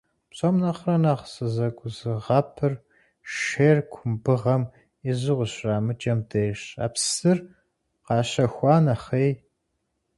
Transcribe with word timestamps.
Псом 0.29 0.55
нэхърэ 0.61 0.95
нэхъ 1.03 1.25
сызэгузыгъэпыр 1.33 2.73
шейр 3.35 3.77
кумбыгъэм 3.91 4.63
изу 5.09 5.35
къыщарамыкӏэм 5.37 6.19
дежщ, 6.29 6.65
псыр 6.93 7.37
къащэхуа 8.05 8.75
нэхъей. 8.85 9.31